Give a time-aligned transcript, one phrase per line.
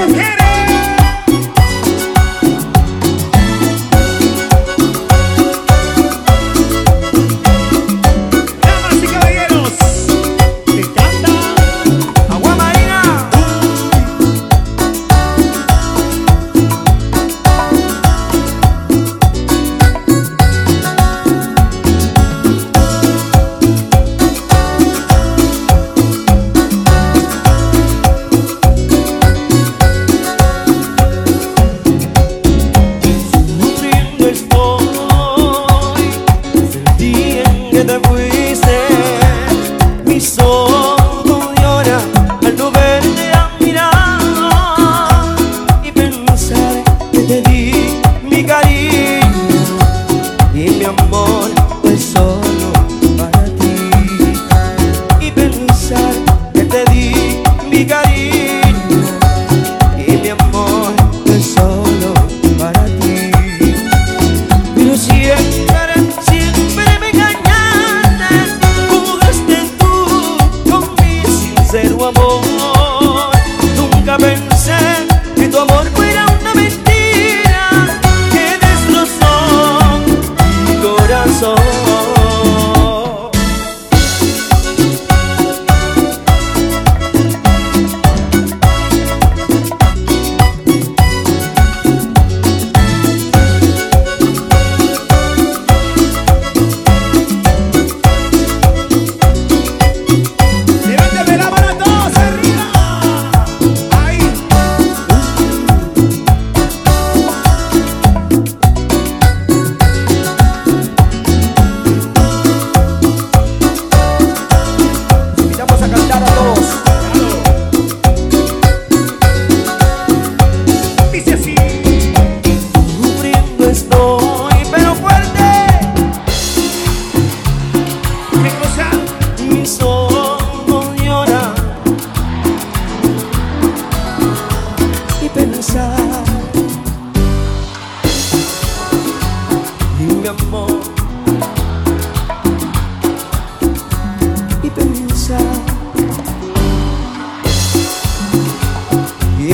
[0.00, 0.39] Vamos, Jerez!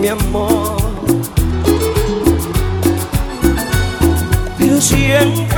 [0.00, 0.80] Mi amor.
[4.58, 5.49] Pero siempre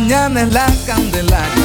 [0.00, 1.59] mañana es la candelaria.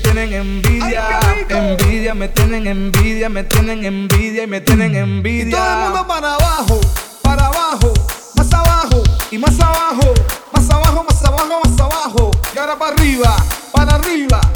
[0.00, 5.46] Me tienen envidia, envidia, me tienen envidia, me tienen envidia y me tienen envidia.
[5.46, 6.80] Y todo el mundo para abajo,
[7.20, 7.92] para abajo,
[8.34, 10.14] más abajo y más abajo,
[10.52, 12.30] más abajo, más abajo, más abajo.
[12.54, 13.36] Y ahora para arriba,
[13.72, 14.49] para arriba.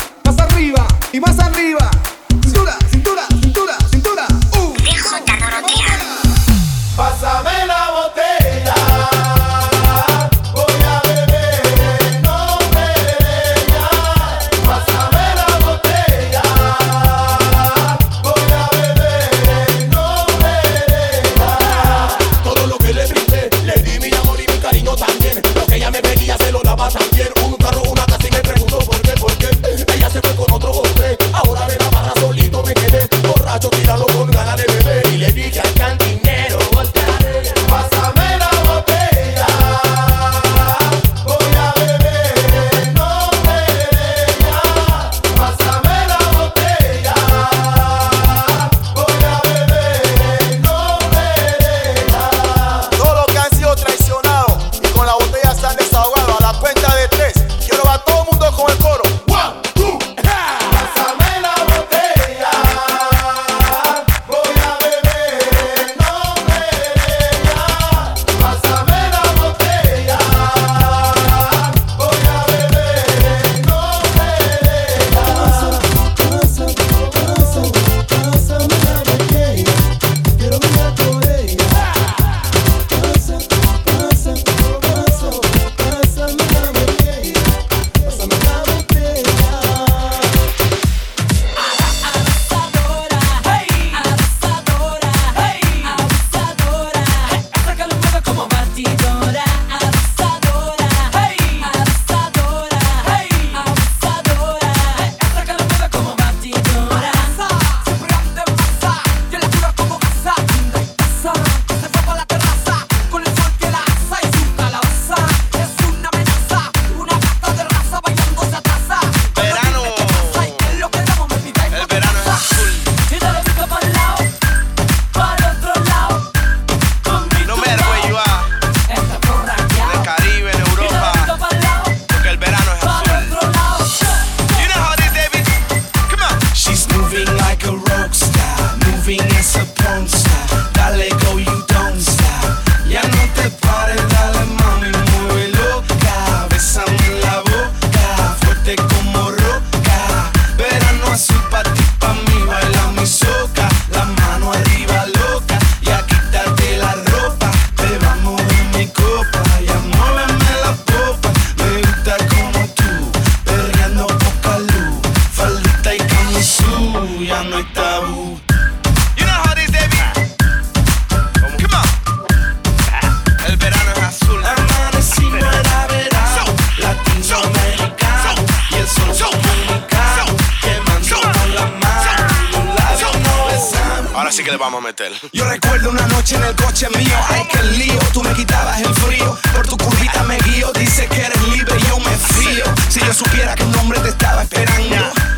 [184.57, 185.13] vamos a meter.
[185.33, 188.95] Yo recuerdo una noche en el coche mío, ay que lío, tú me quitabas el
[188.95, 192.65] frío, por tu curvita me guío, dice que eres libre y yo me frío.
[192.89, 194.97] Si yo supiera que un hombre te estaba esperando,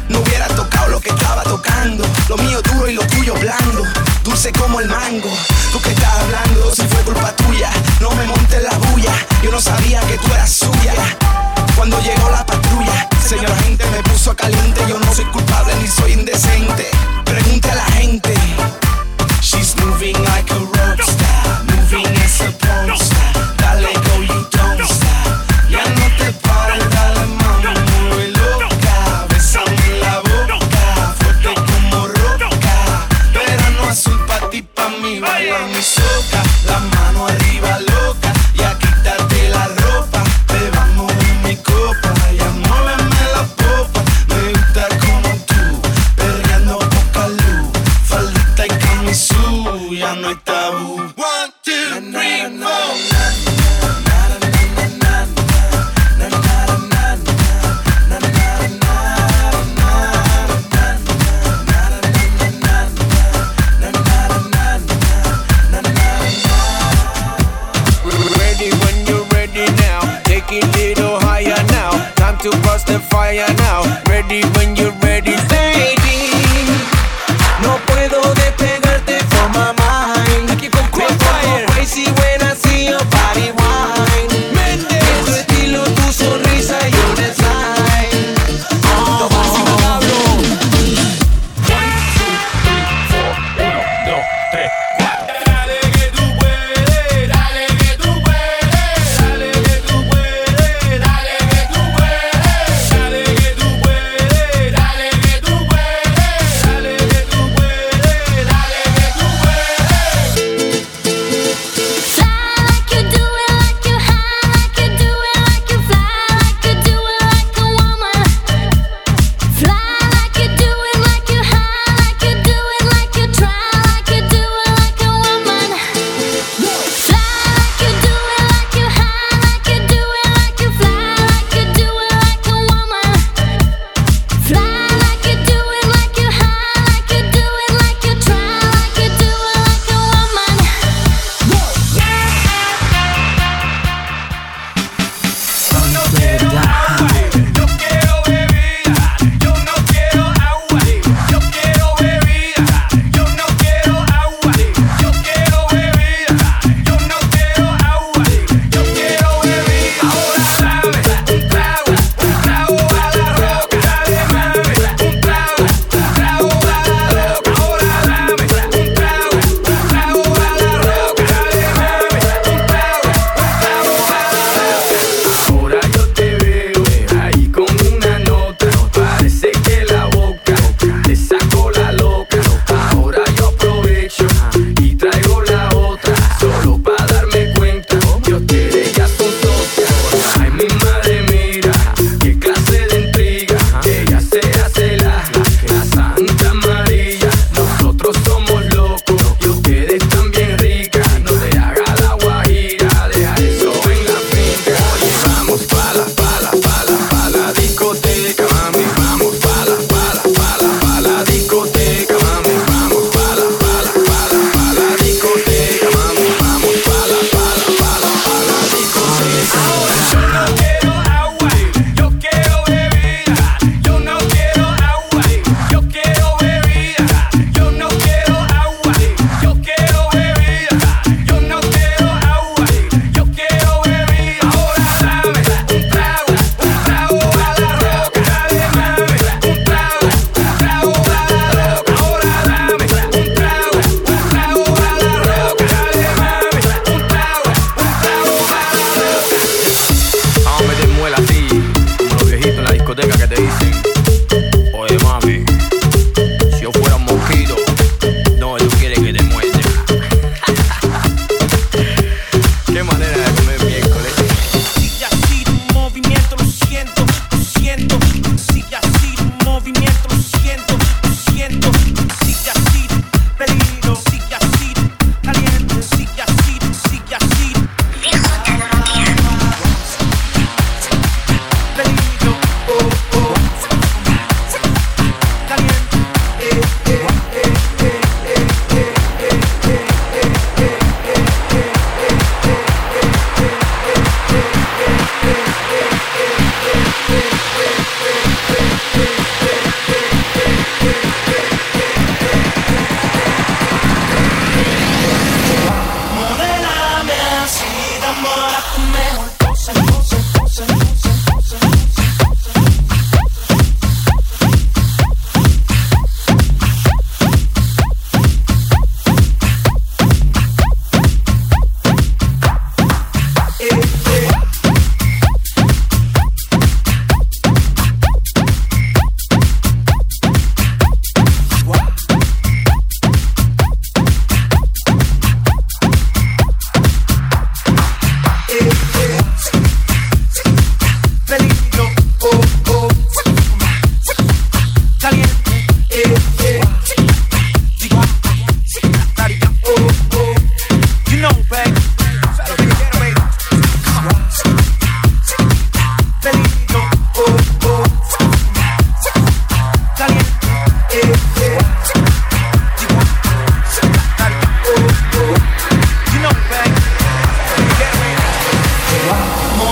[0.09, 3.85] no hubiera tocado lo que estaba tocando, lo mío duro y lo tuyo blando,
[4.23, 5.31] dulce como el mango.
[5.73, 7.71] Tú que estás hablando, si fue culpa tuya,
[8.01, 10.95] no me montes la bulla, yo no sabía que tú eras suya.
[11.77, 15.89] Cuando llegó la patrulla, señora gente me puso a caliente, yo no soy culpable ni
[15.89, 16.89] soy indecente.
[17.25, 18.35] Pregunta a la gente.
[19.47, 23.57] She's moving like a rock star, moving as a porn star.
[23.59, 24.06] Dale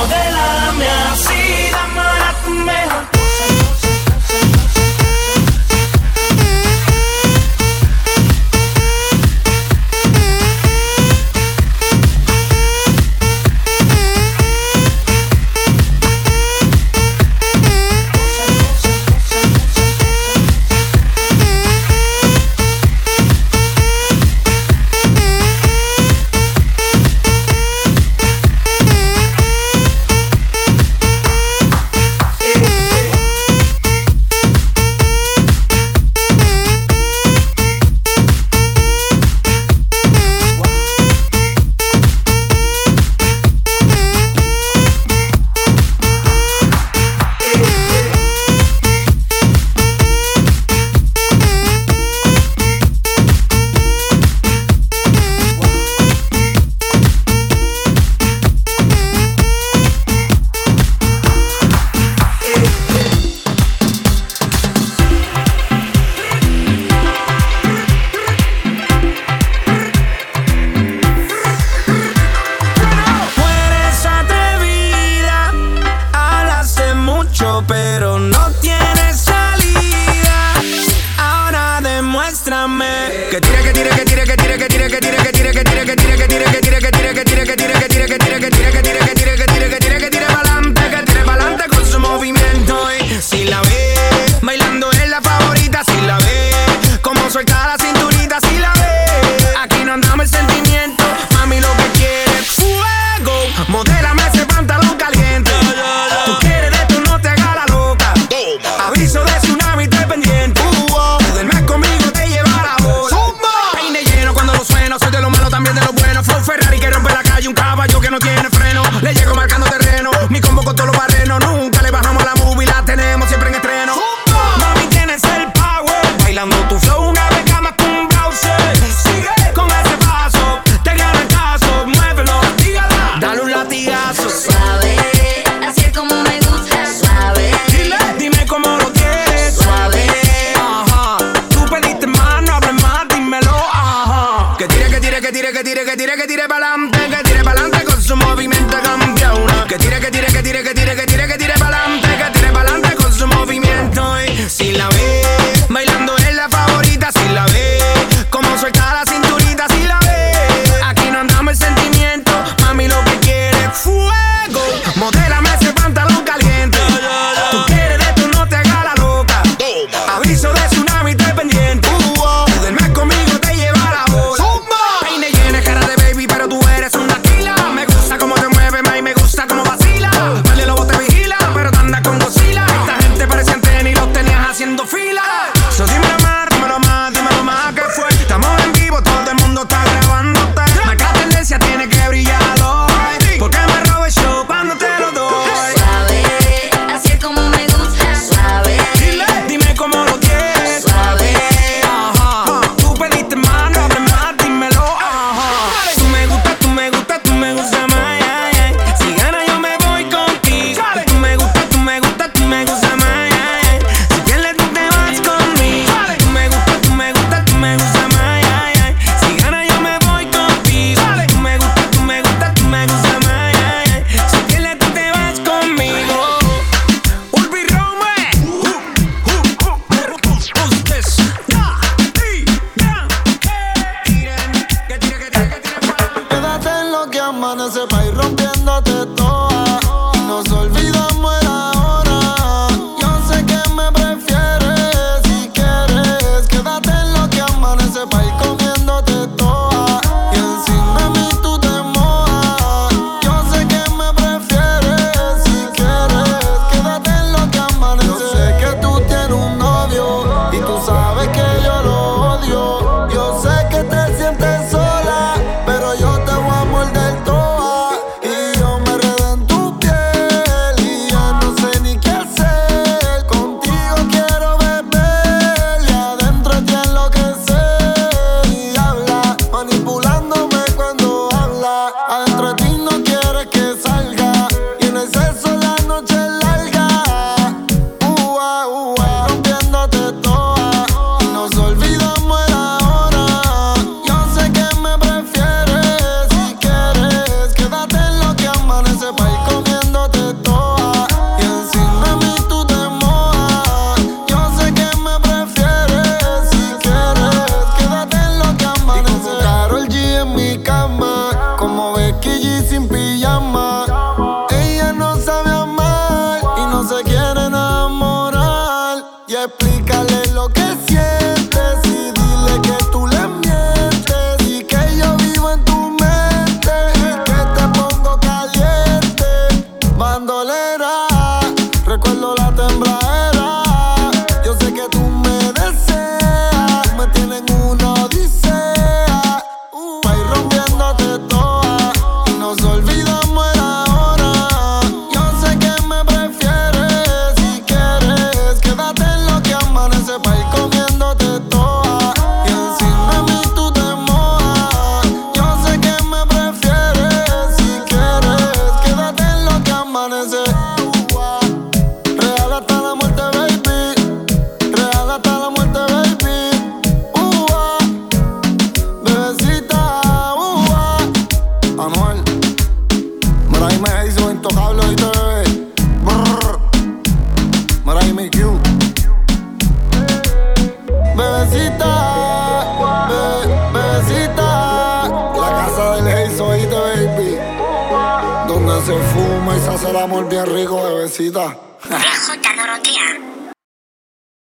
[0.04, 1.43] Modélame así,